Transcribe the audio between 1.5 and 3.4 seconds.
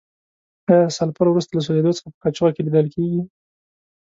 له سوځیدو څخه په قاشوغه کې لیدل کیږي؟